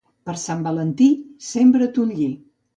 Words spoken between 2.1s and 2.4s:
lli.